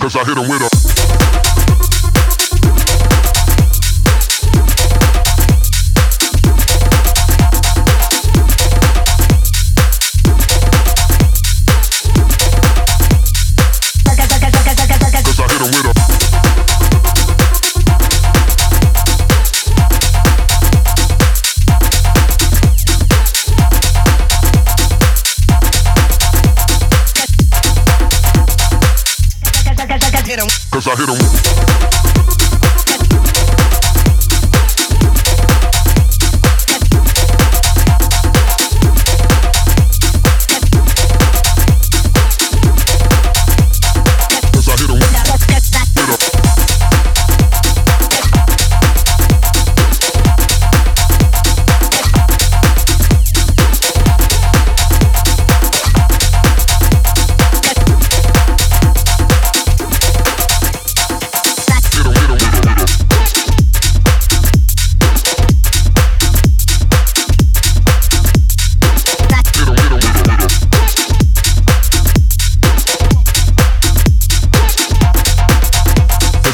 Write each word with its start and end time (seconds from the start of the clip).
Cause 0.00 0.16
I 0.16 0.24
hit 0.24 0.38
him 0.38 0.48
with 0.48 0.62
a 0.62 0.71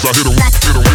I 0.08 0.16
hit 0.16 0.26
him, 0.26 0.32
hit 0.32 0.76
him. 0.76 0.87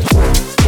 it. 0.00 0.67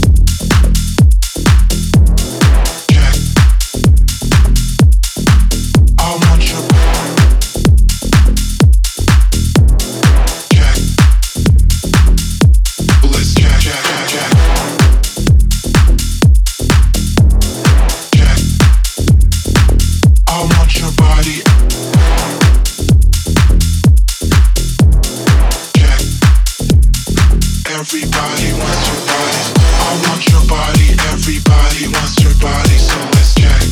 Everybody 27.81 28.53
wants 28.53 28.87
your 28.89 29.01
body. 29.09 29.41
I 29.57 30.01
want 30.05 30.29
your 30.29 30.45
body. 30.45 30.93
Everybody 31.09 31.87
wants 31.87 32.21
your 32.21 32.35
body. 32.37 32.77
So 32.77 32.95
let's 33.09 33.33
jack. 33.33 33.63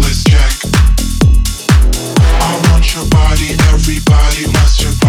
Let's 0.00 0.24
jack. 0.24 0.52
I 2.40 2.70
want 2.72 2.94
your 2.94 3.04
body. 3.10 3.52
Everybody 3.68 4.46
wants 4.46 4.80
your. 4.80 4.99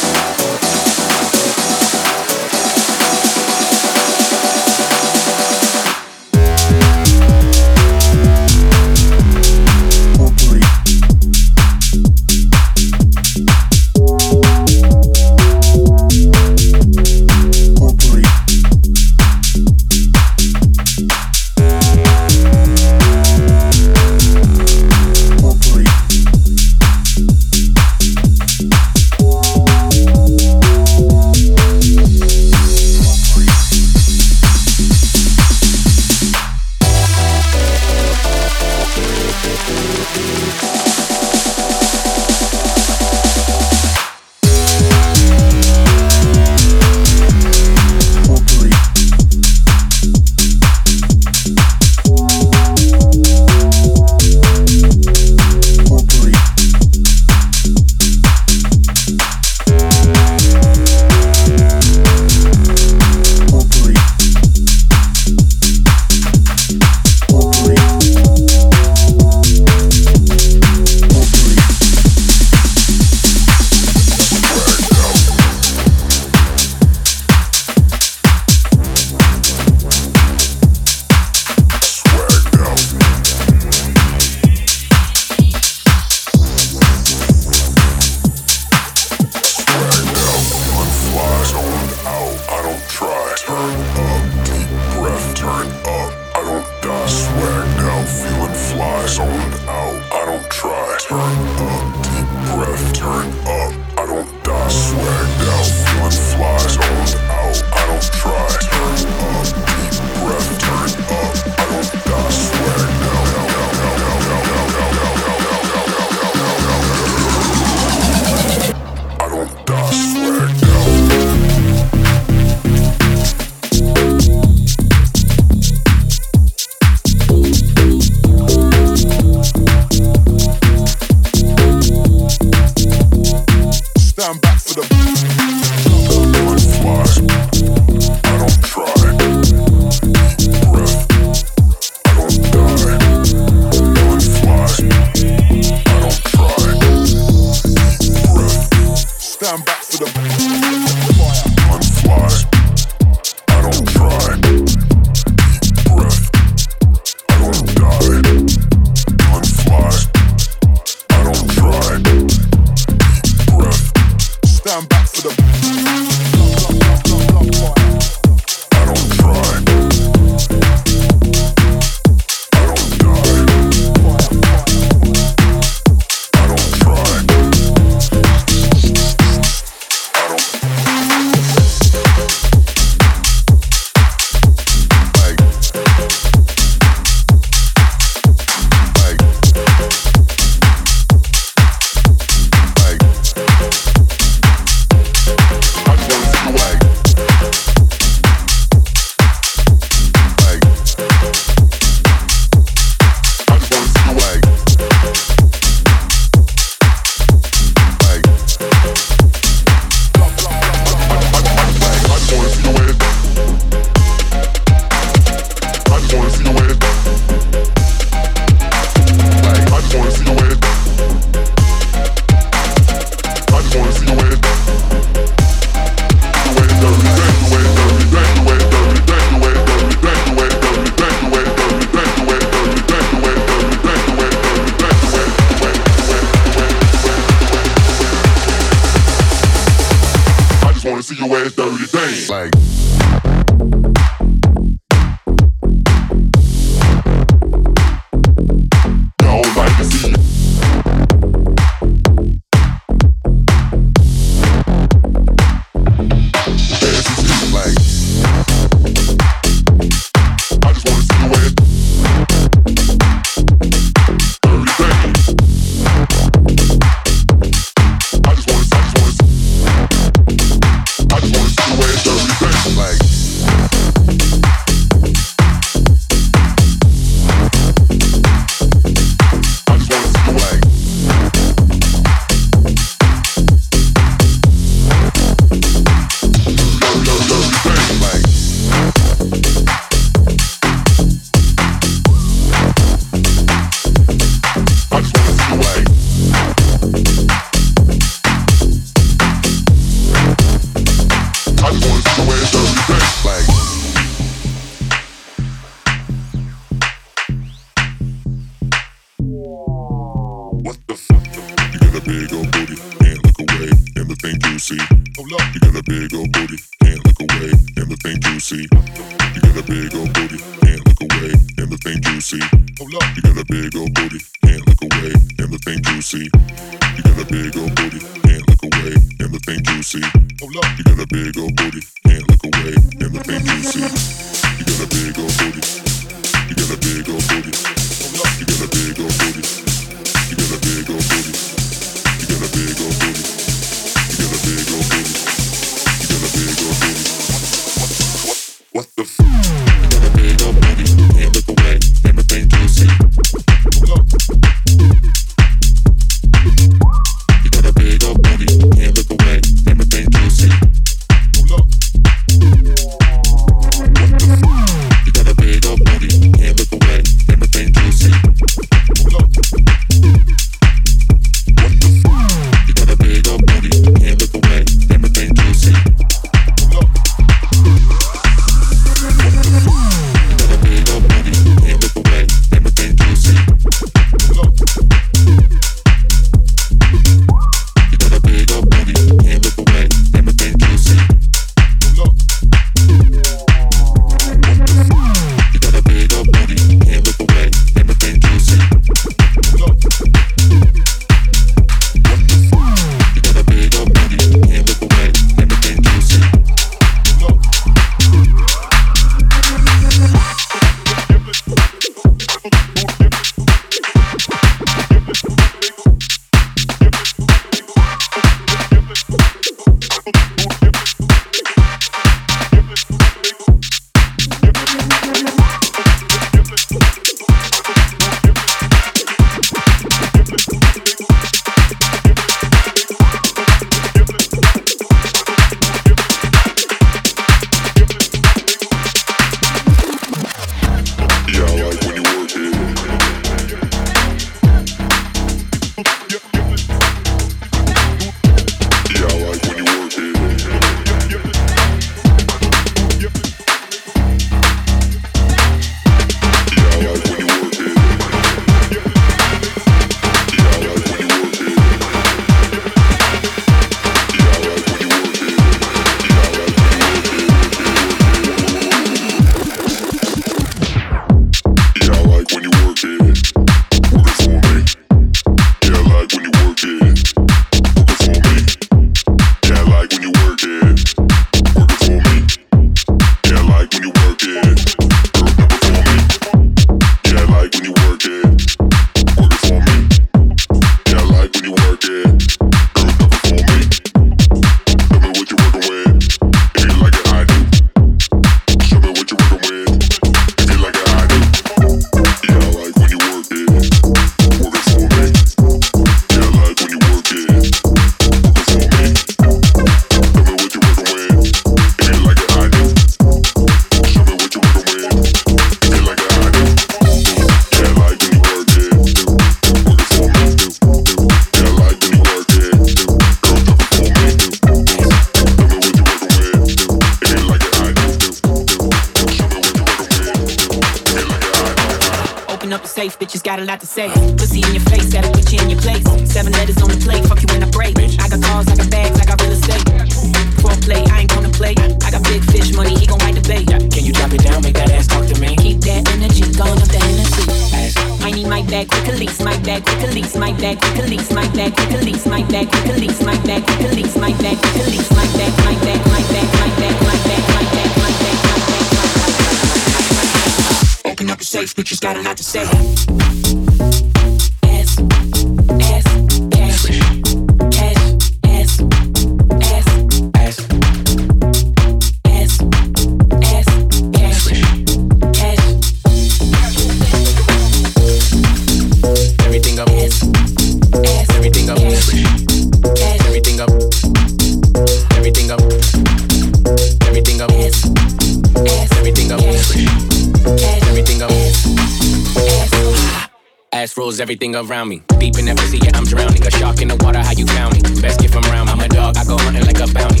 rules 593.84 594.00
everything 594.00 594.34
around 594.34 594.68
me. 594.68 594.80
Deep 594.98 595.18
in 595.18 595.26
that 595.26 595.36
pussy, 595.36 595.58
yeah, 595.58 595.76
I'm 595.76 595.84
drowning. 595.84 596.24
A 596.26 596.30
shark 596.30 596.62
in 596.62 596.68
the 596.68 596.76
water, 596.80 597.00
how 597.00 597.12
you 597.12 597.26
found 597.26 597.52
me? 597.52 597.60
Best 597.82 598.00
gift 598.00 598.14
from 598.14 598.24
round 598.32 598.48
me. 598.48 598.52
I'm 598.52 598.60
a 598.60 598.68
dog, 598.68 598.96
I 598.96 599.04
go 599.04 599.18
hunting 599.18 599.44
like 599.44 599.60
a 599.60 599.68
bounty. 599.68 600.00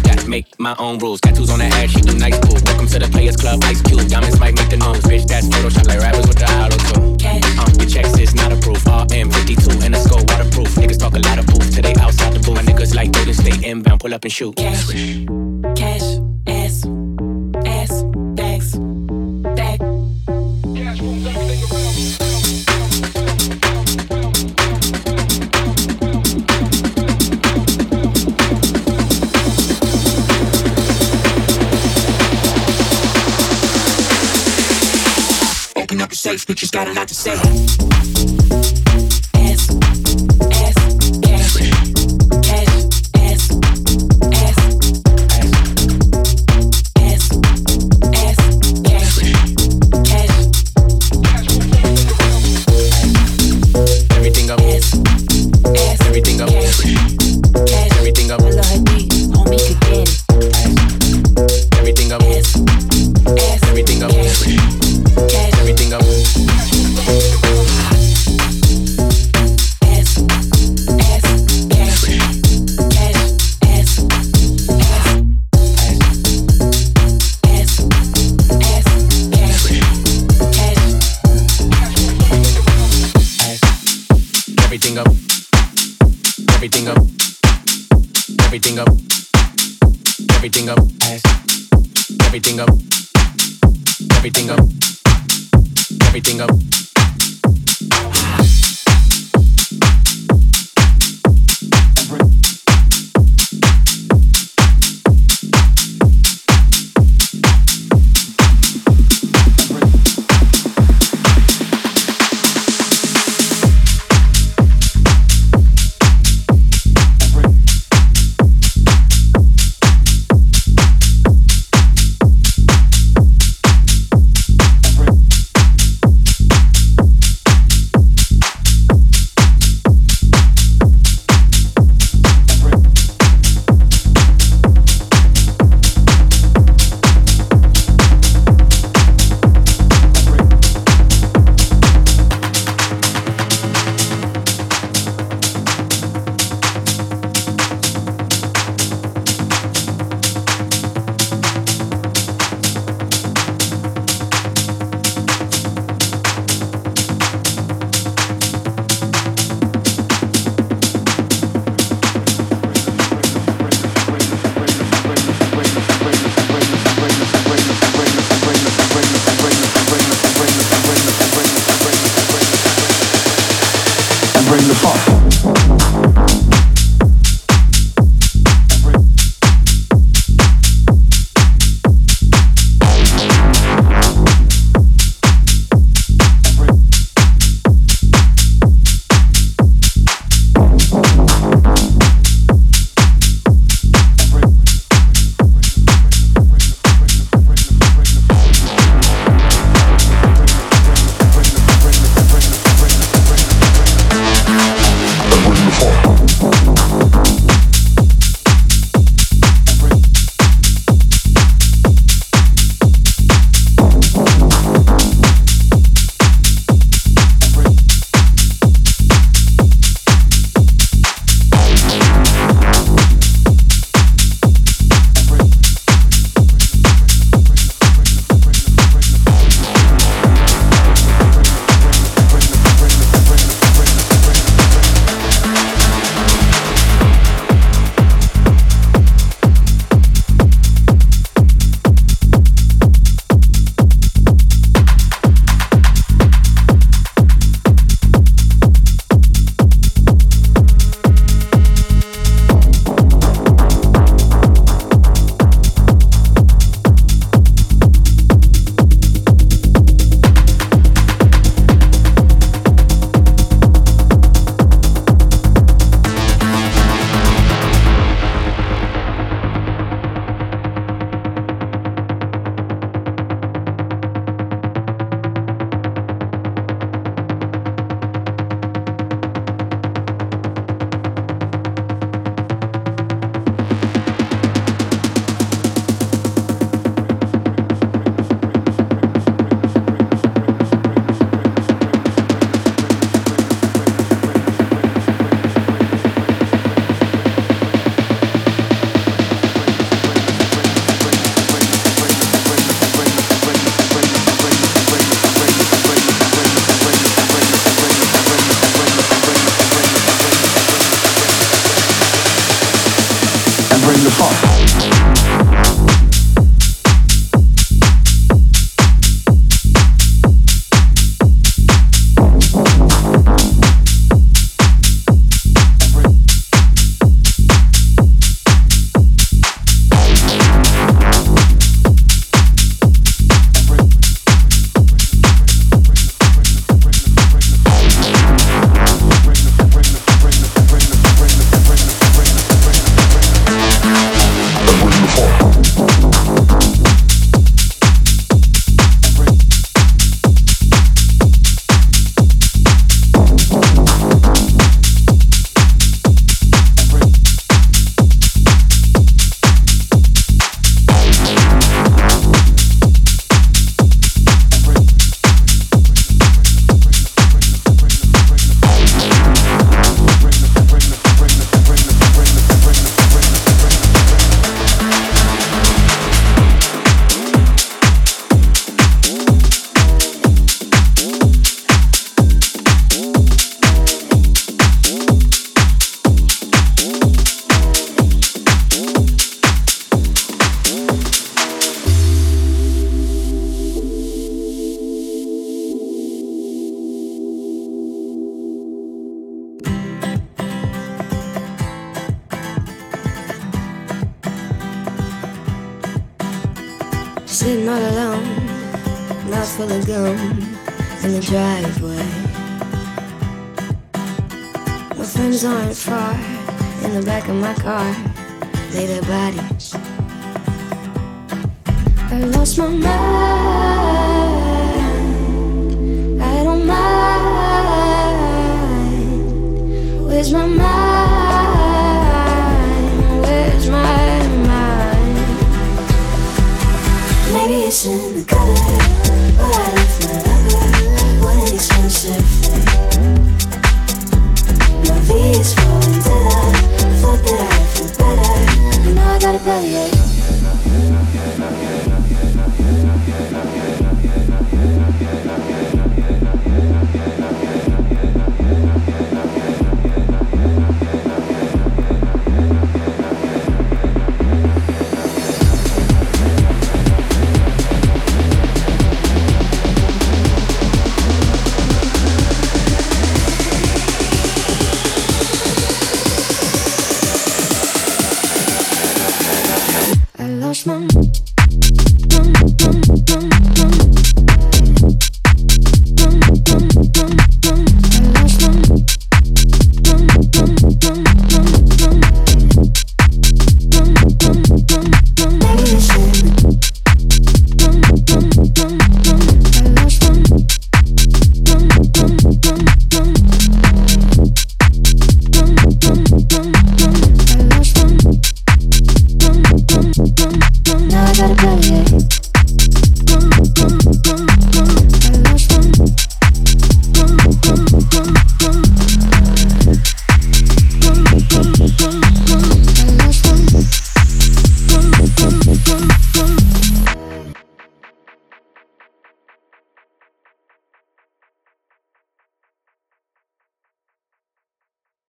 Gotta 0.00 0.26
make 0.26 0.48
my 0.58 0.74
own 0.78 0.98
rules. 0.98 1.20
Tattoos 1.20 1.50
on 1.50 1.58
the 1.58 1.66
ass, 1.66 1.90
she 1.90 2.00
do 2.00 2.16
nice 2.16 2.38
cool. 2.40 2.56
Welcome 2.64 2.88
to 2.88 2.98
the 2.98 3.08
Players 3.12 3.36
Club, 3.36 3.60
Ice 3.64 3.82
Cube. 3.82 4.08
Diamonds 4.08 4.40
might 4.40 4.56
make 4.56 4.70
the 4.70 4.78
news. 4.80 5.04
Bitch, 5.04 5.26
that's 5.28 5.46
Photoshop 5.52 5.86
like 5.86 6.00
rappers 6.00 6.26
with 6.26 6.40
the 6.40 6.48
auto 6.56 6.78
tune. 6.88 7.04
Um, 7.60 7.68
your 7.76 7.88
checks 7.92 8.16
is 8.16 8.34
not 8.34 8.50
approved. 8.52 8.86
RM52 8.88 9.84
and 9.84 9.94
a 9.94 10.00
skull 10.00 10.24
waterproof. 10.24 10.72
Niggas 10.80 10.98
talk 10.98 11.12
a 11.12 11.20
lot 11.28 11.38
of 11.38 11.46
poof. 11.46 11.68
Today 11.68 11.94
outside 12.00 12.32
the 12.32 12.40
booth. 12.40 12.56
My 12.56 12.64
niggas 12.64 12.94
like 12.94 13.12
Golden 13.12 13.34
State 13.34 13.62
inbound. 13.64 14.00
Pull 14.00 14.14
up 14.14 14.24
and 14.24 14.32
shoot. 14.32 14.56
Cash, 14.56 14.88
cash, 15.76 16.08
ass, 16.48 16.88
ass. 17.68 17.95
Safe, 36.26 36.44
bitches 36.44 36.72
got 36.72 36.88
a 36.88 36.92
lot 36.92 37.06
to 37.06 37.14
say. 37.14 38.15